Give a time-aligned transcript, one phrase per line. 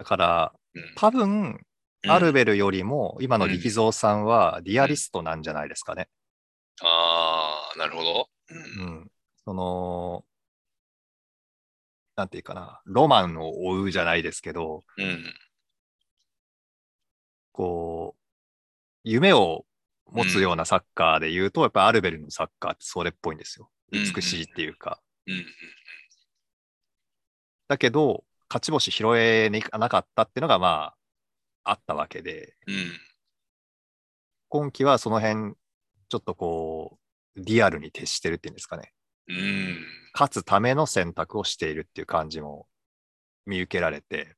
[0.00, 6.08] だから、うん多分、うんアルベルよりも、今の力蔵さんはリアリストなんじゃないですかね。
[6.80, 8.30] ああ、なるほど。
[8.48, 8.54] う。
[8.54, 9.10] うんん。
[9.44, 10.24] その、
[12.16, 15.34] なんていうかな、ロマンを追うじゃないですけど、うん。
[17.52, 18.20] こう、
[19.04, 19.66] 夢を
[20.06, 23.70] 持つようなサッカーで言うと、やっぱアルベルのサッカーってそれっぽいんですよ。
[23.92, 25.02] うん美しいっていうか。
[25.26, 25.44] うん。
[27.68, 30.92] だけど、勝ち星拾えになかったっていうのが、ま
[31.64, 32.92] あ、あったわけで、うん。
[34.48, 35.54] 今季はその辺、
[36.08, 36.98] ちょっとこ
[37.36, 38.92] う、リアルに徹してるっていうんですかね。
[39.28, 39.86] うん。
[40.12, 42.66] 勝つための選択をしているっていう感じも
[43.46, 44.34] 見受けられて、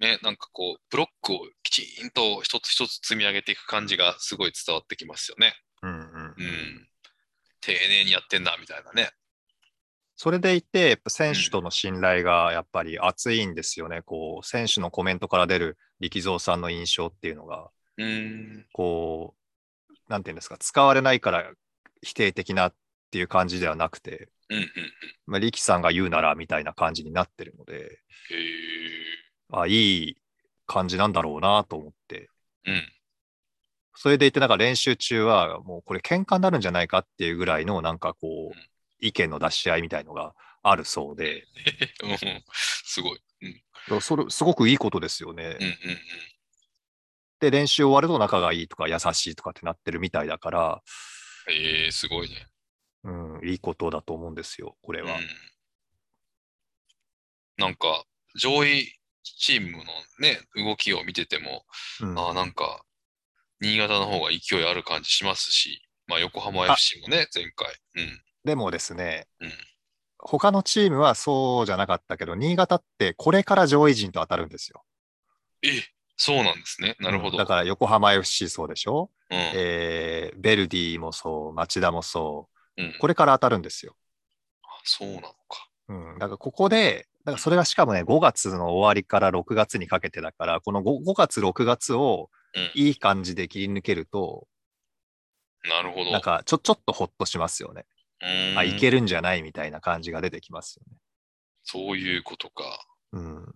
[0.00, 5.54] ね、なんかこう、ブロックをきちんと一つ一つ積み上げていく感じがすごい伝わってきますよね。
[5.82, 6.88] うんうんうん。
[7.60, 9.10] 丁寧にやってんだ、みたいなね。
[10.20, 14.02] それでいて、やっぱ選手との信頼がやっぱり熱いんですよね。
[14.02, 18.66] こう、選手のコメントから出る力蔵さんの印象っていうのが、うん。
[18.72, 19.36] こ
[19.88, 21.48] う、なんていうんですか、使われないから
[22.02, 22.74] 否定的なっ
[23.12, 24.58] ていう感じではなくて、うん。
[24.58, 24.70] うん。
[25.26, 28.00] まあ、力さんが言うならみたいな感じになってるので。
[29.52, 30.16] あいい
[30.66, 32.28] 感じなんだろうなと思って。
[32.66, 32.82] うん。
[33.94, 38.64] それでいて、なんか練習中は、もうこれ喧嘩になるんじゃないかっていうぐらいの、なんかこうんう、
[39.00, 41.46] 意見の出し合いみたいのがあるそうで、
[42.02, 42.44] うん。
[42.52, 43.20] すごい。
[43.90, 44.00] うん。
[44.00, 45.56] それ、すごくいいことですよね。
[45.60, 45.66] うん。
[45.66, 45.98] うん。
[47.40, 50.82] で、練習終わると仲がいいとか優しいとかってなってるみたいだから、
[51.48, 52.46] へえ、すごいね。
[53.04, 55.16] うん、いいことだと思うんですよ、これは。
[55.16, 55.28] うん。
[57.56, 58.04] なんか、
[58.36, 59.84] 上位チームの
[60.18, 61.64] ね、動きを見てても、
[62.00, 62.84] うんああ、なんか、
[63.60, 67.74] 新潟の方が勢いある感じしますし、まあ、横浜 FC もね、前回。
[67.96, 68.22] うん。
[68.44, 69.52] でもですね、うん
[70.20, 74.82] 他のチームはそうじゃなかったけど、新潟ってこれから上位陣と当たるんですよ。
[75.62, 75.68] え、
[76.16, 76.96] そうなんですね。
[76.98, 77.30] なるほど。
[77.30, 79.38] うんだから横浜 FC そうでしょ、うん。
[79.54, 83.94] えーベルディもそう、町田もそう、うん、これから当たるんですよ。
[84.64, 85.68] あそうなのか。
[85.88, 94.48] うん、だからここで、だからそれがしかもね、5月の終わりから6月にかけてだから、この 5, 5月、6月をうんいい感じで切り抜けると、
[95.64, 96.10] なるほど。
[96.10, 97.84] なんかちょちょっとほっとしますよね。
[98.20, 100.98] あ、いけるんじゃないみたいな感じが出てきますよね。
[101.64, 102.64] そういうことか。
[103.12, 103.46] うん、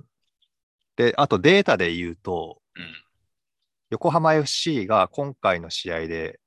[0.96, 2.84] で、あとデータで言うと、うん。
[3.90, 6.40] 横浜 FC が今回の試合で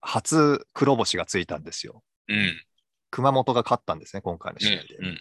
[0.00, 2.02] 初黒星がついたんですよ。
[2.28, 2.60] うん。
[3.10, 4.76] 熊本が勝ったんですね、今回の試合で。。
[4.78, 5.18] ねうんうん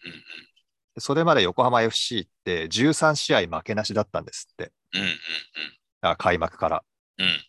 [0.94, 4.74] でそれまで横浜 FC って13試合負けなしだったんですって。
[4.94, 5.02] うん。
[5.02, 5.16] うんうん
[6.02, 6.84] あ開幕から。
[7.18, 7.26] うん。
[7.26, 7.42] うん。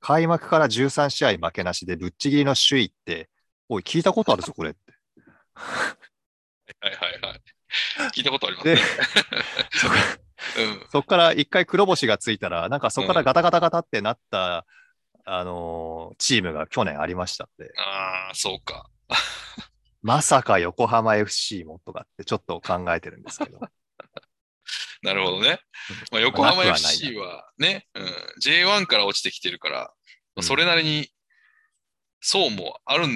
[0.00, 3.30] 開幕から13試合負けなしでぶっちぎりの首位って、
[3.68, 4.80] おい、聞いたことあるぞ、これって。
[5.54, 7.40] はいはいはい。
[8.14, 8.82] 聞いたことありますでね。、
[9.72, 10.86] そうん。
[10.90, 14.66] そこから一回黒星がついたら、なんかそこからガタガタガタってなった、
[15.24, 17.72] あのーチームが去年ありましたって。
[17.78, 18.88] ああ、そうか。
[20.02, 23.58] まさか横浜 FC もとかってちょっと考えてるんですけど。
[25.02, 25.58] なるほどね。
[26.12, 28.06] まあ、横浜 FC はね、うん、
[28.40, 29.80] J1 から落ちてきてるから、
[30.36, 31.08] うんそれなりに
[32.20, 33.10] 層もあるん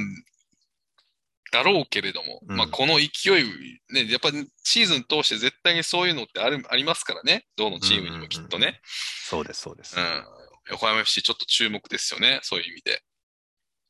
[1.52, 3.44] だろうけれども、うんまあこの勢い、
[3.90, 8.80] ね、やっぱりシーズン通して絶対にそういうのってあるありますからね、どのチームにもきっとね。
[8.84, 10.00] そうです、そうですう。
[10.00, 10.24] ん。
[10.70, 13.02] 横浜 FC ちょっと注目ですよね、そういう意味で。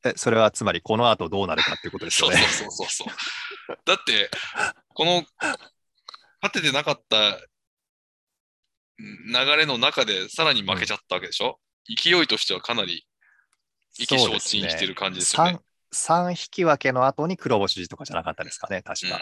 [0.05, 2.37] えそれはつまりこの後どうなるかっていうことですよね。
[2.37, 3.79] そうそうそうそう。
[3.85, 4.31] だって、
[4.95, 5.25] この
[6.43, 7.39] 勝ててなかった
[8.99, 13.07] 流れの中でさらに負けちゃったわけでしょ、勢いとしてはかなり
[13.99, 15.59] 意気消沈してる感じですよね。
[15.93, 19.21] 3, 3引き分けの後に黒星とかじゃなかったですかね、確うんか。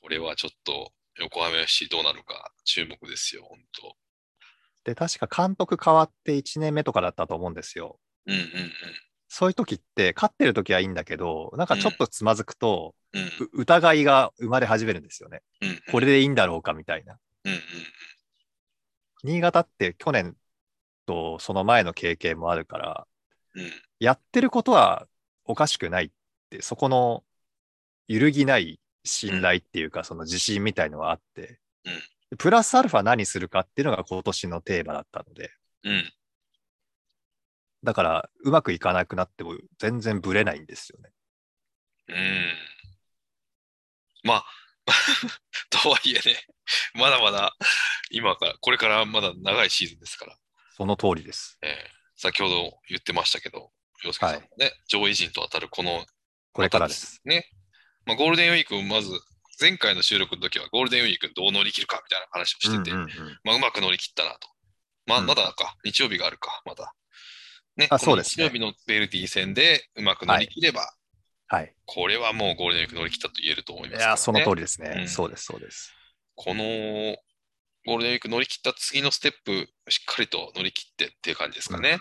[0.00, 3.96] これはちょっと横浜 FC どうなるか注目ですよ、本当。
[4.84, 7.98] で、確か監督変わって1年目とかだったと思うんですよ。
[8.26, 8.42] うんうん
[9.30, 13.20] そういう時って、勝ってる時はいいんだけど、なんかちょっとつまずくと、うん。
[13.20, 15.42] うんう疑いが生まれ始めるんですよね。
[15.60, 17.18] うんこれでいいんだろうかみたいな。
[17.44, 17.60] うんうん
[19.24, 20.36] 新潟って去年
[21.04, 23.06] とその前の経験もあるから、
[23.54, 25.06] うんやってることは
[25.48, 26.10] おかしくないっ
[26.50, 27.24] て、そこの
[28.06, 31.58] 揺るぎない信頼っていうか、その自信みたいのはあって、
[32.38, 35.50] プラスアルファ何するかっていうのが今年のテーマだったので、
[35.84, 36.12] うん。
[37.82, 41.10] だからうまくいかなくなっても全然ブレないんですよね。
[42.08, 42.54] うん。
[44.24, 44.46] まあ、
[45.70, 46.46] とはいえね、
[46.94, 47.56] まだまだ、
[48.10, 50.36] 今から、これからまだ長いシーズンですから、
[50.76, 51.58] その通りです。
[51.62, 53.70] えー先ほど言ってましたけど、
[54.04, 56.04] 洋介さんもね、上位陣と当たるこの
[56.52, 57.20] これからです。
[57.24, 57.50] ね。
[58.06, 59.10] まあ、ゴールデンウィーク、まず
[59.60, 63.08] 前回の収録の時はゴールデンウィークどう乗り切るかみたいな話をしてて、うんうんうん
[63.44, 64.48] まあ、うまく乗り切ったなと。
[65.06, 66.94] まあ、うんまだか、日曜日があるか、まだ。
[67.76, 70.92] ね、あそうですね日曜日のベルディ戦でうまく乗り切れば、
[71.46, 71.74] はい。
[71.86, 74.20] これはもうゴールデンウィーク乗り切ったと言えると思いますから、いや、ね。
[74.20, 74.94] その通りですね。
[74.96, 75.94] うんそうです、そうです。
[76.34, 76.64] この
[77.86, 82.00] ゴールデンウィーク乗り切った次のステップ、しっかりと乗り切ってっていう感じですかね。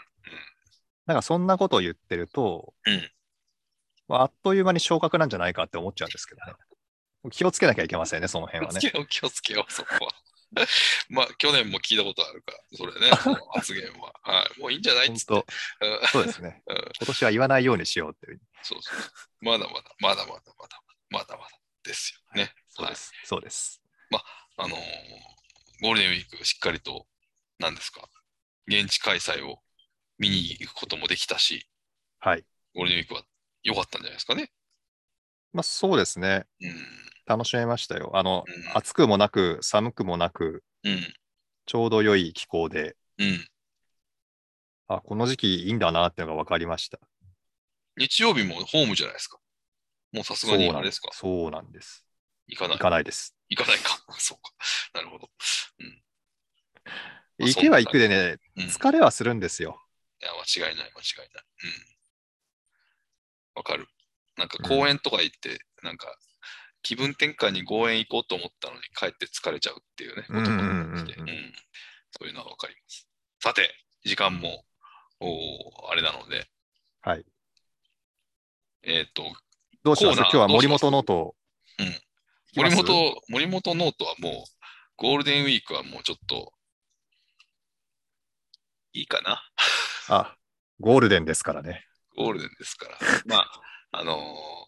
[1.08, 3.12] なんかそんなことを言ってると、うん
[4.08, 6.54] まあ、あっという間に昇格なんじゃないかって思っちゃうんですけどね。
[7.32, 8.80] 気をつけなきゃいけませんね、その辺はね。
[8.80, 10.12] 気をつけよう、気をつけよう、そこは。
[11.10, 14.14] まあ、去年も聞いたことあるから、それね、 その発言は。
[14.22, 15.54] はい、もういいんじゃないっつ本って。
[16.08, 16.64] そうですね。
[16.68, 18.42] うん今年は言わないようにしようっていう。
[18.64, 19.12] そうそうそう。
[19.42, 21.50] まだまだ、まだまだまだ、まだまだ
[21.84, 22.42] ですよね。
[22.44, 23.12] はいそうです。
[23.24, 23.82] そうです。
[24.60, 24.80] あのー
[25.80, 27.08] ゴールデンウィークしっかりと、
[27.60, 28.10] 何ですか、
[28.66, 29.62] 現地開催を
[30.18, 31.68] 見に行くこともできたし、
[32.20, 32.44] はい。
[32.76, 33.24] ゴールデンウィークは
[33.64, 34.52] 良かったんじゃないですかね。
[35.54, 36.46] まあそうですね。
[36.62, 36.76] うん。
[37.26, 38.12] 楽しめましたよ。
[38.16, 41.14] あの、うん暑くもなく、寒くもなく、うん。
[41.66, 43.48] ちょうど良い気候で、うん。
[44.88, 47.00] あ、この時期いいんだなっていうのが分かりました。
[47.98, 49.40] 日曜日もホームじゃないですか。
[50.14, 51.10] もうさすがにあれですか？
[51.12, 52.06] そうなんです。
[52.48, 52.82] 行かない行。
[52.84, 53.36] かないです。
[53.50, 54.00] 行かないか。
[54.18, 54.54] そうか。
[54.94, 55.30] なるほど。
[55.80, 56.04] うん。
[57.40, 59.82] まあ行けば行くでね、疲れはするんですよ。
[60.20, 61.46] や、間違いない、間違いない。
[61.64, 61.72] うん。
[63.56, 63.88] わかる。
[64.38, 66.16] なんか公園とか行って、なんか
[66.84, 71.54] 気分転換に公園行こうと思ったのに帰って疲れちゃうっていうね、こともあって、うんうんうんうんうん
[72.20, 73.08] そういうのはわかります。
[73.44, 73.76] さて、
[74.06, 74.66] 時間も、
[75.20, 76.48] おーあれなので、
[77.02, 77.26] はい。
[78.84, 79.24] えっ、と、
[79.84, 80.20] どうします？
[80.20, 81.36] 今日は森本ノート。
[81.80, 82.02] うん
[82.56, 84.34] 森本、森本ノートはもう、
[84.96, 86.54] ゴールデンウィークはもうちょっと、
[88.94, 89.44] いいかな？
[90.10, 90.36] あ、
[90.80, 91.86] ゴールデンですからね。
[92.16, 92.98] ゴールデンですから。
[93.26, 93.62] まあ、
[93.92, 94.68] あのー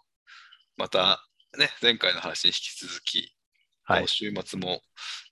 [0.79, 1.21] また、
[1.57, 3.35] ね、前回の話に引き続き、
[3.83, 4.07] はい。
[4.07, 4.81] 週末も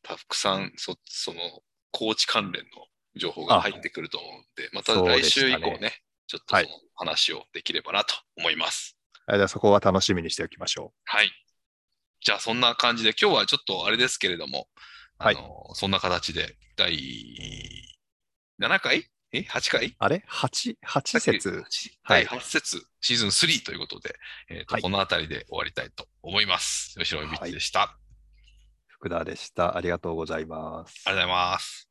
[0.04, 1.39] たくさんそ、その、
[1.92, 2.69] コーチ関連の
[3.15, 8.98] 情報が入ってくると思うので、また来週以したね降ね、ちょっとその話をできればなと思います。
[9.25, 11.31] あじゃあそこは楽しみにしておきましょはい。
[12.19, 14.68] じゃあ、そんな感じで、今日はちょっとあれですけれども、
[15.18, 16.94] はいあのそんな形で、第
[18.60, 19.10] 7回？
[19.33, 19.88] え ?8 回？
[19.88, 19.95] う。
[20.00, 21.50] あれ ?8、8節？
[22.03, 24.15] はい第8節、シーズン3ということで、
[24.50, 26.95] えーとはいこの辺りで終わりたいと思います。
[27.00, 27.81] 吉野美智でした。
[27.81, 28.07] あり
[28.88, 29.77] 福田でした。
[29.77, 31.03] ありがとうございます。
[31.06, 31.87] がとうございます。